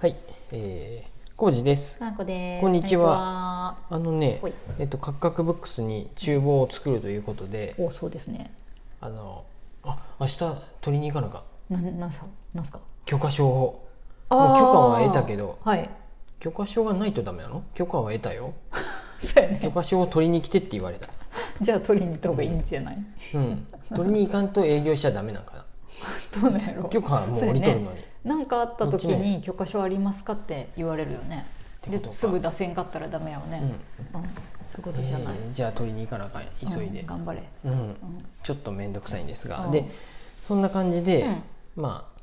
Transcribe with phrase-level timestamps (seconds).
[0.00, 0.16] はい、
[0.52, 1.98] えー、コウジです。
[1.98, 2.60] かなこです。
[2.60, 3.76] こんにちは。
[3.90, 4.40] あのね
[4.78, 8.52] えっと、カクカクブックスに厨房を作るということで、お、そうですね。
[9.00, 9.44] あの、
[9.84, 10.38] あ、明日
[10.80, 11.74] 取りに行かなあかん。
[11.74, 12.26] なん、なんすか。
[12.54, 12.80] なんすか？
[13.06, 13.88] 許可証を。
[14.30, 15.88] もう許可は得たけどはい。
[16.38, 17.64] 許可証がないとダメなの？
[17.74, 18.52] 許可は得たよ。
[19.20, 19.60] そうやね。
[19.62, 21.08] 許可証を取りに来てって言われた。
[21.60, 22.98] じゃあ取りに行った方がいいんじゃない？
[23.34, 23.66] うん。
[23.96, 25.64] 取りに行かんと営業しちゃダメなんかな。
[26.40, 27.98] どうなんやろ許可はもう降りとるのに。
[28.28, 31.46] なんかあった時に許可証ありますかって言われるよね。
[31.88, 33.62] ですぐ出せんかったらダメよね。
[34.12, 34.20] うん。
[34.20, 34.26] そうい
[34.78, 35.34] うことじゃない。
[35.38, 37.42] えーじゃあ取りに行かなあかん急いでうん、頑張れ。
[37.64, 37.96] うんうん。
[38.42, 39.88] ちょっと面倒くさいんですが、うんで
[40.42, 41.42] そんな感じで、うん
[41.82, 42.20] まあ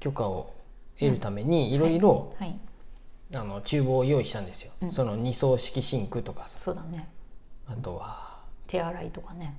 [0.00, 0.52] 許可を
[0.98, 2.56] 得るためにいろいろはい。
[3.34, 7.08] あの厨房を用意したんですよ、うんその二層式シンクとかさそうだね。
[7.66, 9.56] あとは手洗いとかね。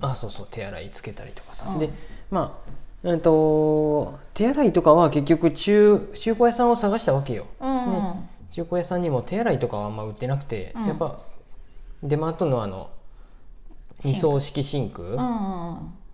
[0.00, 1.90] あそうそう手洗いつけたりとかさ、うんで
[2.30, 2.70] まあ
[3.04, 7.92] えっと手洗いとかは結局中中古屋さんを探したわけようん。
[7.92, 11.20] ね中古屋さんにも手洗いとかはあんま売ってなくて、うんやっぱ
[12.02, 12.90] デマートのあの
[14.04, 15.16] 二層式シンク。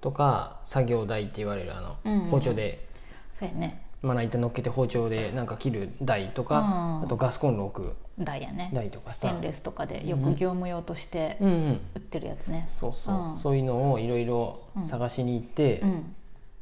[0.01, 2.87] とか作業台って言われるあの、うんうん包丁で
[3.35, 3.81] そうやね。
[4.03, 8.71] まな板乗っけて包丁でなんか切る台とか、うんあとガスコンロ置くダイヤね。
[8.75, 12.67] 台とかさステンレスとかでよく業務用として売ってるやつね。
[12.69, 16.15] そうそう、うんそういうのをいろいろ探しに行って、うん。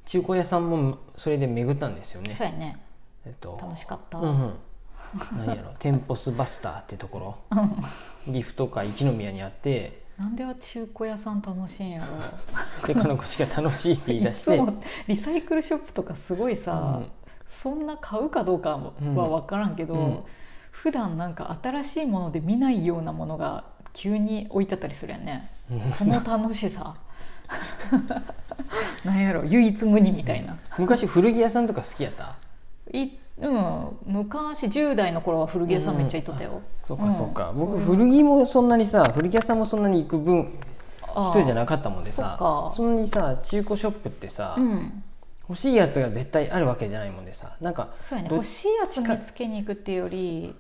[0.07, 2.35] 中古屋さんもそれで巡ったんですよね。
[2.35, 2.81] そうやね。
[3.25, 3.59] えっと。
[3.61, 4.19] 楽しかった。
[4.19, 4.55] うんうん。
[5.39, 5.75] 何やろ。
[5.79, 7.63] テンポスバスターってところ。
[8.27, 10.03] 岐阜とか一宮にあって。
[10.19, 12.87] なんで中古屋さん楽しいんやろ。
[12.87, 14.61] でかのこしが楽しいって言い出して。
[15.09, 17.11] リサイクルショップとかすごいさ、うん。
[17.49, 18.93] そんな買うかどうかは
[19.29, 20.23] 分からんけど、うん。
[20.71, 25.51] 普段なんか新しいもので見ないようなものが急に置いてあったりするやんね。
[25.71, 25.91] うん。
[25.91, 26.97] その楽しさ
[29.05, 30.57] なんやろ唯一無二みたいな。
[30.79, 32.37] 昔古着屋さんとか好きやった？
[32.93, 40.59] い、うん、昔10代の頃は古着屋さんめっちゃ行っとったよ、そうかそうか、ん僕古着もそんなにさ古着屋さんもそんなに行く分
[41.33, 42.37] 人じゃなかったもんでさ。
[42.71, 45.03] そそんなにさ中古ショップってさ、うん。
[45.49, 47.57] 欲しいやつが絶対あるわけじゃないもんでさ。
[47.61, 48.31] なんかそうやね。
[48.31, 50.55] ど欲しいやつ見つけに行くっていうより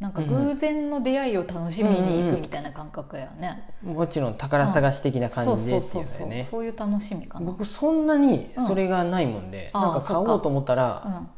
[0.00, 6.26] なんか偶然の出会いを楽しみに行くみたいな感覚やね、もちろん宝探し的な感じでってそそうそういう。
[6.26, 7.44] うのよねそういう楽しみかな。
[7.44, 9.80] 僕そんなにそれがないもんで、うん。
[9.80, 11.28] なんか買おうと思ったら、うん。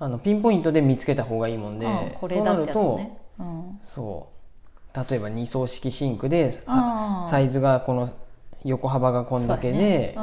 [0.00, 4.28] あのピンポイントで見つけた方がいいもんで、うんこれそうだってやつなると、ね、うん、そ
[4.94, 6.60] う例えば二層式シンクで
[7.30, 8.08] サイズがこの
[8.64, 9.46] 横幅がこん。
[9.46, 10.14] だけで、ね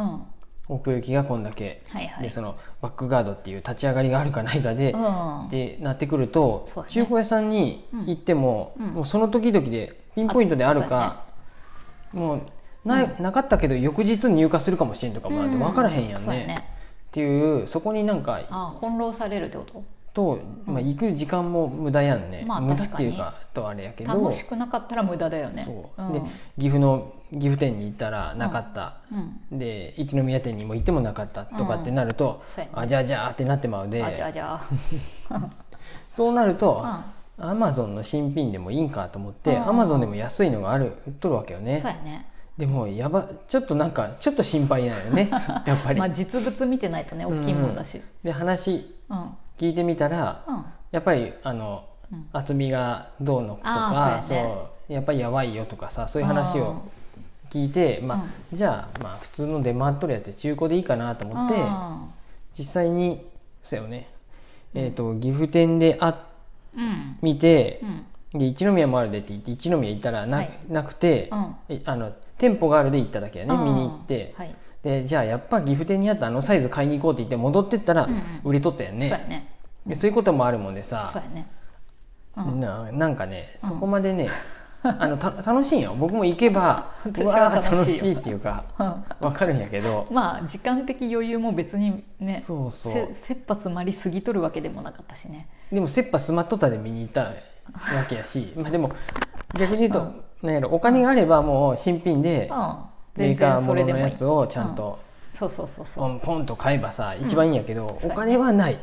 [0.67, 2.23] 奥行きがこんだけ、うん、はいはい。
[2.23, 5.49] でそのバックガードっていう立ち上がりがあるかないかで、うん。
[5.49, 6.83] でなってくると、ね。
[6.87, 8.87] 中古屋さんに行っても、うん。
[8.87, 11.25] もうその時々でピンポイントであるか
[12.13, 12.41] もう
[12.83, 13.23] な,、うん。
[13.23, 16.69] なかったけど翌日入荷するかもしれんとかもあって分からへんやんね,、ね。
[17.07, 19.83] っていうそこになんかああ翻弄されるってこと？
[20.15, 24.13] と、まあ、行く時間も無駄やんね、まあ無駄っていうかとあれやけど。
[24.13, 25.63] 楽しくなかったら無駄だよね。
[25.65, 26.13] そう、ん。
[26.13, 26.21] で
[26.57, 28.97] 岐阜の岐阜店に行ったらなかった、
[29.51, 29.59] うん。
[29.59, 32.71] で一宮店にも行ってもなかったとかってなると、そうやね。
[32.75, 34.03] あじゃあじゃあってなってまうで。
[34.03, 34.69] あじゃあじゃあ。
[36.11, 36.83] そうなると、
[37.37, 42.27] うアマゾンの新品でもいいんかと思って、うんアマゾンでも安いのがある売っとるわけよんねね。
[42.57, 45.29] でもやばちょっとなんかちょっと心配なのよね。
[45.67, 48.01] やっぱり、まあ実物見てないとね大きいもんだし。
[48.23, 49.31] で話うん。
[49.57, 50.65] 聞いてみたら、うん。
[50.91, 52.27] やっぱりあのうん。
[52.31, 54.49] 厚みがどうのとあかーそうやね。
[54.53, 56.83] そうやっぱりやばいよとかさそういう話を
[57.55, 61.55] 聞いて、まあじゃあまあ普通の出回っとるやつで中古でいいかなと思って
[62.57, 63.25] 実際に
[63.63, 64.09] そうよね、
[64.73, 66.25] えー、と岐阜店であ
[66.75, 67.17] うん。
[67.21, 67.79] 見て
[68.33, 68.39] う、ん。
[68.39, 70.51] で一宮もあるでって言って一宮行ったらな,、はい。
[70.69, 73.63] なくて、あの店舗があるで行っただけやねうん。
[73.63, 74.55] 見に行って、はい。
[74.83, 78.21] でじゃあやっぱ岐阜店にあったあのサイズ買いに行こうって言って戻ってったらうんうん。
[78.43, 79.53] 売れとったよね,、そうやね。
[79.87, 81.47] でそういうこともあるもんでさ、そうやね。
[82.35, 82.59] うん。
[82.59, 83.69] ななんかねうん。
[83.69, 84.29] そこまでね、
[84.87, 85.95] あのた楽しいんよ。
[85.97, 87.77] 僕も行けば私うは楽しいよ。
[87.79, 90.07] 楽しいっていうかうんわかるんやけど。
[90.11, 92.93] まあ時間的余裕も別にねそうそう。
[92.93, 95.47] せ切羽詰まりすぎとるわけでもなかったしね。
[95.71, 97.35] でも切羽詰まっとったで見に行ったわ
[98.07, 98.53] けやし。
[98.55, 98.91] まあでも
[99.57, 100.21] 逆に言うと、うん。
[100.43, 102.77] なんやろお金があればもう新品でうん。
[103.15, 104.99] メーカーもののやつをちゃんと
[105.33, 106.03] そうそうそうそう。
[106.03, 108.11] ポンポンと買えばさ一番いいんやけど、うん。
[108.11, 108.77] お金はない。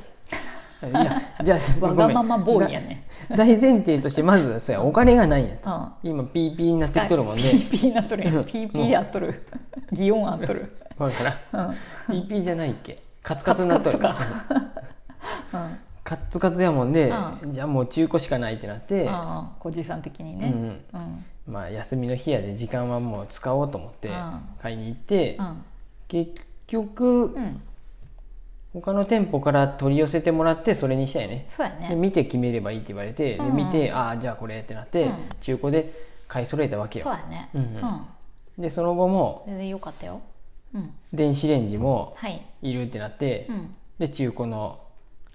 [0.88, 3.04] いやじゃあ わがままボーイやね。
[3.30, 6.10] だ 大前提としてまずそうやお金がないんやと、うん。
[6.10, 7.42] 今 PP になってきとるもんね。
[7.42, 8.38] ピーピーなっとるやうん。
[8.38, 9.46] ん PP であっとる。
[9.92, 10.76] 擬音あっとる。
[10.98, 11.76] だから
[12.08, 12.20] うん。
[12.20, 13.02] PP じゃないっけ。
[13.22, 13.98] カツカツになっとる。
[13.98, 14.76] カツカツ
[15.54, 15.78] うん。
[16.04, 17.12] カツカツやもんで、
[17.44, 20.52] うじゃあもう中古しかないってなって、ああ小じさん的にね。
[20.92, 21.00] うん。
[21.00, 21.24] うん。
[21.46, 24.40] まあ休みの日やで時間はもう使おうと思ってうん。
[24.60, 25.64] 買いに行って、うん。
[26.08, 26.32] 結
[26.66, 27.62] 局うん
[28.74, 31.44] 他の店舗から取り寄せてもらってそれにしたいね。
[31.48, 31.88] そうやね。
[31.90, 33.56] で見て決めればいいって言われて、うんうん。
[33.56, 35.16] で見てああじゃあこれってなって、うん。
[35.40, 35.92] 中古で
[36.26, 37.04] 買い揃えたわけよ。
[37.04, 37.50] そうやね。
[37.54, 38.06] うんうん。
[38.62, 40.22] でその後も全然良かったよ。
[40.74, 40.90] うん。
[41.12, 42.46] 電子レンジもはい。
[42.62, 43.74] いるってなって、うん。
[43.98, 44.80] で中古の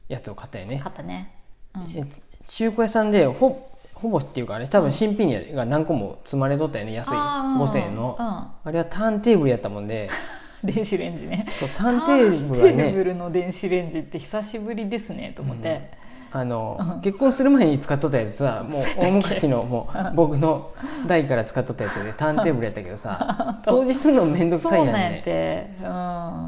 [0.10, 0.80] やつを買ったよね。
[0.80, 1.36] 買ったね。
[1.76, 1.82] うん。
[1.96, 2.04] え
[2.48, 7.12] 中古屋さんでほほぼっていうかあれ多分新品が何個も積まれとったよね安い。
[7.14, 8.26] あー5000円の、うん。
[8.26, 10.10] あれはターンテーブルやったもんで
[10.74, 11.46] 電子レンジね。
[11.50, 15.92] そうターンテーブルはターンテーブねルの電子レンジって久しぶりですねと思って、
[16.32, 17.02] あの、うん。
[17.02, 20.72] 結婚する前に使っとったやつさ もう大昔のもう僕の
[21.08, 25.70] 代から使っとったやつでターンテーブルやったけどさ 掃除するの面倒くさそいうやんなんやっねて。
[25.82, 25.84] う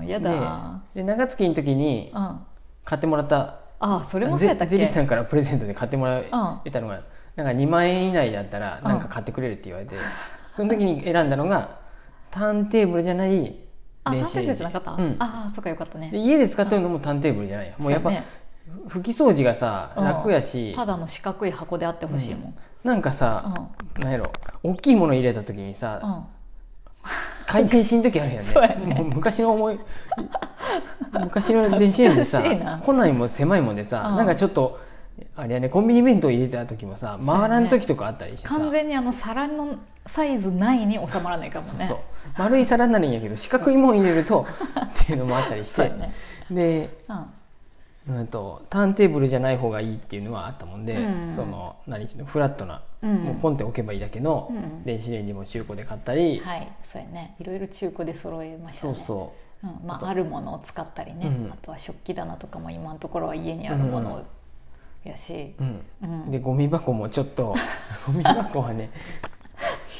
[0.03, 2.11] んやだ、でで長月の時に
[2.83, 4.71] 買ってもらったあそれもそうやったっけ？
[4.71, 6.21] ゼゼリーさんからプレゼントで買ってもら
[6.65, 6.99] えたのが、
[7.37, 9.95] なんか2万円以内だったらうんなんか買ってくれるって言われて、
[10.51, 11.77] その時に選んだのが
[12.31, 13.55] ターンテーブルじゃない
[14.03, 15.15] あターンテーブルじゃなかった、うん。
[15.19, 16.09] ああそっかよかったね。
[16.11, 17.67] で家で使ってるのもターンテーブルじゃない？
[17.67, 18.23] よもうやっぱね。
[18.87, 20.05] 拭き掃除がさうん。
[20.05, 24.31] 楽やし、ただの四角い箱であってほしいもん、なんかさ、なんやろ
[24.63, 26.23] 大きいもの入れた時にさ、うん。
[27.47, 28.41] 回転しん時あるよね。
[28.45, 28.93] そうやね。
[28.93, 29.79] もう昔の思い
[31.19, 33.13] 昔の電子レンジさ 懐かしいな。
[33.13, 34.17] も狭いもんでさ、うん。
[34.17, 34.79] なんかちょっと
[35.35, 38.55] あれやねコンビニ弁当入れた時もさ回らん時とかあったりしてさ。
[38.55, 39.77] 完全にあの皿の
[40.07, 41.71] サイズ内に収まらないかもね。
[41.71, 41.97] そうそう。
[42.37, 44.45] 丸い皿になるんやけど四角いもん入れると
[45.03, 46.13] っていうのもあったりして、ね。
[46.49, 47.25] で、うん。
[48.17, 53.15] うん、とターンテーブルじゃない方がいいっていうのはあったもんで、うんその何ていうのフラットな、うん。
[53.17, 57.35] もうポンって置けばいいだけのうん電子レンジも中古で買ったり、はいそうやね。
[57.39, 58.95] いろいろ中古で揃えましたね。
[58.95, 59.67] そうそう。
[59.67, 61.51] んまあ、あるものを使ったりね、うん。
[61.51, 64.23] あとは食器棚とかも今のところは家にあるもの
[65.09, 66.31] やし、う、うん、うん。
[66.31, 67.55] でゴミ箱もちょっと
[68.07, 68.89] ゴミ箱はね、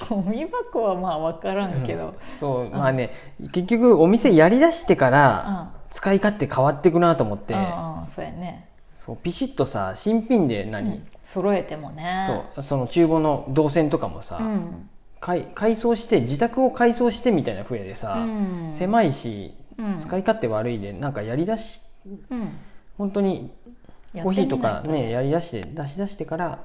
[0.09, 2.13] ゴミ箱はまあ分からんけど、うん。
[2.37, 3.11] そうまあね
[3.51, 5.11] 結局お店やりだしてかうん。
[5.11, 11.07] ら使い勝手変わってくなと思って、うんうんそうやね、そうピシッとさ新品でう何、ん。
[11.23, 12.23] 揃えてもね。
[12.55, 14.89] そうその厨房の動線とかもさ、うん。
[15.19, 18.71] 改改装して自宅を改装してみたいな風でさ、うん。
[18.71, 19.95] 狭いし、うん。
[19.95, 21.81] 使い勝手悪いでなんかやりだし
[22.29, 22.57] うん。
[22.97, 23.71] 本当にや
[24.13, 26.59] コーヒーとかねやりだして出し出してから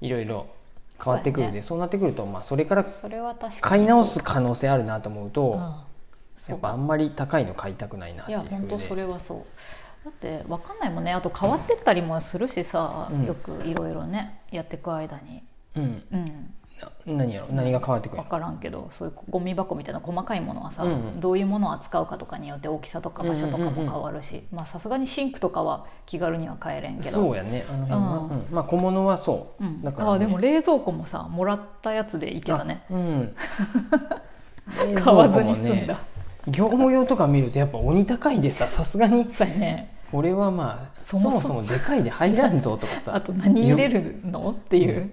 [0.00, 0.46] いろいろ
[1.02, 2.84] 変わってくるでそう,、なってくると、まあ、それから
[3.60, 5.58] 買い直す可能性あるなと思うと、うん。
[6.48, 9.44] やっぱあんまり高いの買いたくないなっていいうや本当それはそう。
[10.04, 11.12] だって分かんないもんね。
[11.12, 13.24] あと変わってったりもするしさ、うん。
[13.24, 15.42] よくいろいろねやっていく間に。
[15.76, 16.02] うん。
[16.12, 16.24] うん。
[16.24, 16.32] な
[17.06, 17.46] 何やろ？
[17.50, 18.22] 何が変わってくる？
[18.22, 27.10] 分からんけどそういうゴミ箱みたいな細かいものはさ、うんどういうものを扱うかとかによって大きさとか場所とかも変わるしまあさすがにシンクとかは気軽には買えれんけど。
[27.10, 27.64] そうやね。
[27.68, 28.28] あの辺は、うん。
[28.30, 32.84] うんまあ小物はそう、うん、だから、ね、あでも冷蔵庫もさもらったやつでいけたね。
[32.90, 33.34] あうん。
[35.02, 35.98] 買わずに済んだ、
[36.46, 39.28] 業務用とか見るとやっぱ鬼高いでささすがに。
[39.28, 39.96] そうやね。
[40.12, 41.40] これはまあそそも。
[41.40, 43.14] そもでかいで入らんぞとかさ。
[43.16, 44.50] あと何入れるの？
[44.52, 45.10] っていう、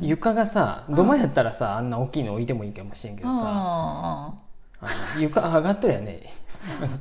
[0.00, 4.34] 床がさ土間やったらさあんな大きいの置いてもいいかもしれんけどさ。
[5.18, 6.20] 床上がっとるやね。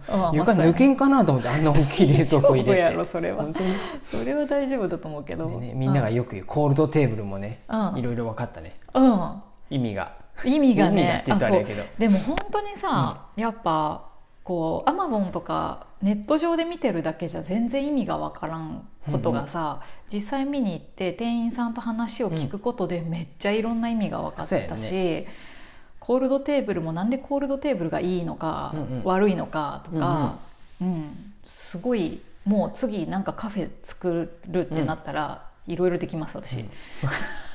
[0.07, 2.80] あ床抜けんかなと思ってあんな大きい冷蔵庫入れて。
[2.80, 3.44] やろそれは。
[3.44, 3.74] 本当に。
[4.06, 7.98] それは大丈夫だと思うけど、でねみんながよく言うコールドテーブルもねうん。
[7.98, 8.80] いろいろ分かったね。
[8.94, 9.42] うん。
[9.69, 10.13] 意味が。
[10.44, 11.81] 意味が意味がねって言ったらあれやけど。
[11.81, 12.00] あそう。
[12.00, 14.10] でも本当にさ、やっぱ
[14.47, 25.27] こうアマゾンとかネット上で見てるだけじゃ全然意味がわからんことがさ、実際見に行って店員さんと話を聞くことでめっちゃいろんな意味が分かったし、
[26.00, 29.03] コールドテーブルもなんでコールドテーブルがいいのか、うんうん。
[29.03, 30.39] 悪いのかとか、
[30.79, 36.63] うんすごいもう次なんかカフェ作るってなったら、いろいろできます私、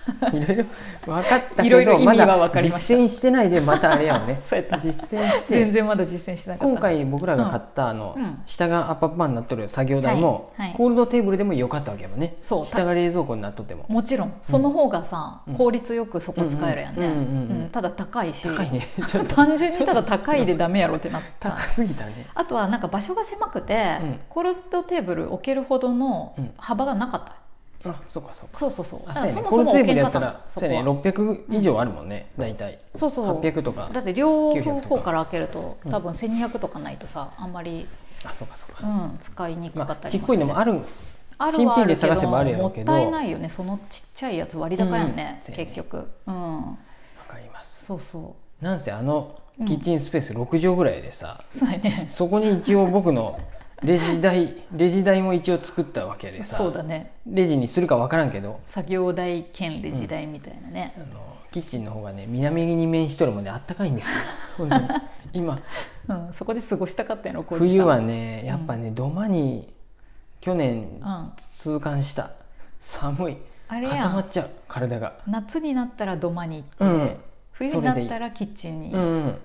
[0.33, 0.65] いろいろ
[1.07, 2.95] 分かったけいろいろどまだ分かりました。
[2.95, 4.41] 実践してないでまたあれやもんね。
[4.43, 4.79] そうやった。
[4.79, 6.73] 実践し全て然まだ実践してなかった。
[6.73, 8.43] 今回僕らが買ったあのうん。
[8.47, 10.69] 下がアッパーパーになっとる作業台もはい。
[10.69, 10.77] はい。
[10.77, 12.37] コールドテーブルでもよかったわけやもんね。
[12.43, 12.65] そう。
[12.65, 13.85] 下が冷蔵庫になっとっても。
[13.89, 14.33] もちろん。
[14.43, 15.55] その方がさ、うん。
[15.55, 17.69] 効率よくそこ使えるやんね。
[17.71, 18.49] ただ高いし。
[18.49, 18.81] 高いね。
[19.07, 19.37] ちょっと。
[19.37, 21.51] 単純にただ高いでダメやろってなった。
[21.51, 22.27] 高すぎたね。
[22.35, 24.21] あとはなんか場所が狭くて、うん。
[24.29, 27.35] コールドテーブル置けるほどのうん幅がなかった、
[27.85, 28.59] あそうかそうか。
[28.59, 29.01] そうそうそう。
[29.07, 29.43] あそうやね。
[29.43, 30.85] コールドテーブルやったらそうやね。
[30.85, 32.79] かったの600以上あるもんね大体。
[32.95, 33.41] そうそう。
[33.41, 37.89] 800とかだって両900とか方から開けるとうん多分1200とかないとさあんまり、
[38.25, 40.81] あそうかそううかん、使いにくかまったりあちっこいのもある
[41.39, 42.93] ある新品で探せばあるやろもうけど。
[42.93, 46.09] ったいないよねそのちっちゃいやつ割高やんね、結局。
[46.27, 46.57] うん。
[46.63, 46.77] わ
[47.27, 47.87] かります。
[47.87, 52.07] そうそなんせあのキッチンスペース6畳ぐらいでさうそうやね。
[52.09, 53.39] そこに一応僕の
[53.85, 56.57] レジ台レジ台も一応作ったわけでさ。
[56.57, 57.13] そうだね。
[57.27, 58.61] レジにするか分からんけど。
[58.67, 60.95] 作業台兼レジ台みたいなね。
[60.97, 64.69] あ、のキッチンの方がね南に面しとるもんであったかいんですよ。
[65.33, 65.61] 今。
[66.09, 69.73] うん、そこで過ごしたかったやろ冬はねやっぱね、土間に
[70.41, 71.33] 去年うん。
[71.53, 72.31] 痛感した。
[72.79, 73.37] 寒い。
[73.69, 73.97] あれやん。
[73.99, 75.15] 固まっちゃう体が。
[75.27, 77.17] 夏になったら土間に行って、うん。
[77.53, 79.39] 冬になったらキッチンにうんうん、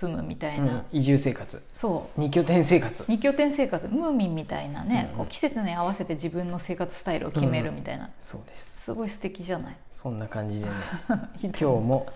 [0.00, 1.62] 住むみたいな、うん、移住生活。
[1.72, 2.20] そう。
[2.20, 3.04] 二拠点生活。
[3.08, 3.88] 二拠点生活。
[3.88, 5.18] ムーミンみたいなね、うん。
[5.18, 8.80] こう季節に合わせて自分の生活スタイルを決めるみたいな、そうです。
[8.82, 9.76] すごい素敵じゃない？
[9.90, 10.72] そんな感じでね。
[11.42, 12.06] 今今日も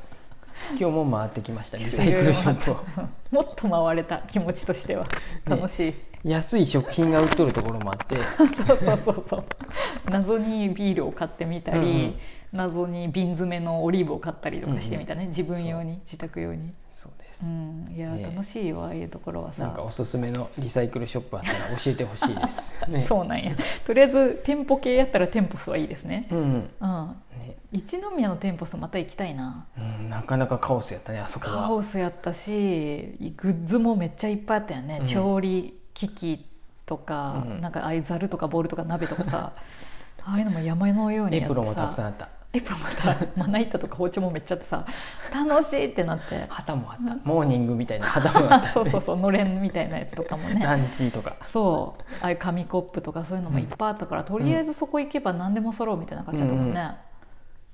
[0.78, 1.78] 今日も回ってきました。
[1.78, 2.76] リサイクルショップを。
[3.32, 5.06] もっと回れた気持ちとしては。
[5.46, 8.16] 楽しい、安い食品が売っとるところもあって。
[8.36, 9.44] そうそうそうそう。
[10.10, 12.14] 謎にビールを買ってみたり、うんうん。
[12.52, 19.62] 謎に瓶詰めのオリーブを買ったりとかしてみたね、自分用に自宅用に、そうでうす、ん、いや、ね楽しいわああいうところはさ。
[19.62, 23.52] なんかおすすめのリサイクルショップあったら教えてほしいです、 ね、そうなんや。
[23.86, 26.28] とりあえず店舗系やったら店舗数はいいですね。
[26.30, 27.16] うん、うん。
[27.38, 27.56] ね。
[27.72, 29.66] 一宮の店舗数また行きたいな。
[29.78, 31.68] うん、なかなかカオスやったねあそこは。
[31.68, 35.06] カオスやったしグッズもめっちゃいっぱいあったよね、うん。
[35.06, 36.46] 調理機器
[36.86, 37.60] とか、うん。
[37.60, 39.52] なんかああいうざるとかボウルとか鍋とかさ
[40.24, 42.28] ああいうのも山のようにエプロンもたくさんさあった。
[42.52, 43.16] エプロンまた。
[43.34, 44.84] まな板とか包丁もめっちゃあってさ
[45.32, 46.46] 楽しいってなって。
[46.48, 47.16] 旗もあった。
[47.24, 51.36] モーニングみたいな旗もあった、ね、 そうそうそうのれんみたいなやつとかもラねンチとか。
[51.46, 52.02] そう。
[52.22, 56.96] ああいう紙コップとかそういうのもいっぱいあったから、とりあえずそこ行けば何でも揃うみたいな感じだったもんね、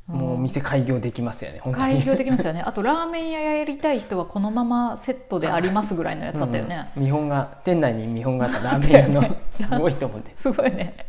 [0.08, 2.62] もう店開業できますよね開業できますよね。
[2.62, 7.02] あとラーメン屋やりたい人はこのままセットでありますぐらいのやつだったよね、うん。
[7.04, 10.32] 見本が店内に見本があったラーメン屋の すごいと思って。
[10.34, 11.08] すごいね。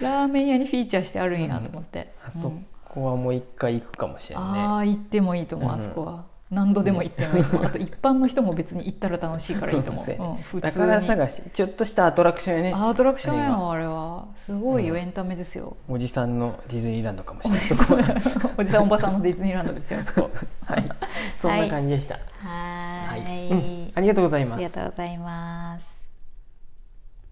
[0.00, 2.52] ラーメン屋にフィーチャーしてあるんやと思って、あそ
[2.88, 10.86] こはもう一回行くかもしれあなあ行ってもいいと思うあそこは、何度でも行ってもいいと思う、あと一般の人も別に行ったら楽しいからいいと思う、そうん普通に。
[10.86, 14.26] から探しちょっとしたアトラクションやねアトラクションやあれんあれは。
[14.34, 15.00] すごいよ、うん。
[15.00, 15.76] エンタメですよ。
[15.88, 18.16] おじさんのディズニーランドかもしれない。
[18.58, 20.30] おじさんおばさんのディズニーランドですよあそこ。
[20.64, 20.84] はい。
[21.36, 22.20] そんな感じでした、は
[23.10, 23.92] はい。
[23.94, 24.58] ありがとうございます。
[24.58, 25.99] ありがとうございます